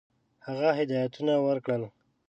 هغه 0.47 0.69
هدایتونه 0.79 1.33
ورکړل. 1.45 1.83